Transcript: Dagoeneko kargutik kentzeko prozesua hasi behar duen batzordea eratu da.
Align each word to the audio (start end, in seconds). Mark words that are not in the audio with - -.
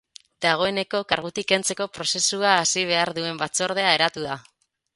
Dagoeneko 0.43 1.01
kargutik 1.11 1.47
kentzeko 1.51 1.87
prozesua 1.99 2.55
hasi 2.63 2.87
behar 2.93 3.15
duen 3.19 3.41
batzordea 3.45 3.95
eratu 3.99 4.27
da. 4.29 4.43